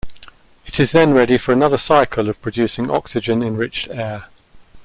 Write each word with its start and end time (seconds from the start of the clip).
It 0.65 0.79
is 0.79 0.93
then 0.93 1.13
ready 1.13 1.37
for 1.37 1.51
another 1.53 1.77
cycle 1.77 2.27
of 2.27 2.41
producing 2.41 2.89
oxygen-enriched 2.89 3.87
air. 3.89 4.25